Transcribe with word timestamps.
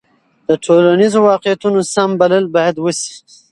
د 0.47 0.49
ټولنیزو 0.63 1.19
واقعیتونو 1.29 1.79
سم 1.93 2.09
بلل 2.19 2.45
باید 2.55 2.75
وسي. 2.79 3.11